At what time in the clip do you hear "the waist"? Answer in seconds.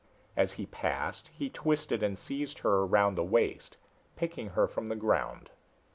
3.13-3.77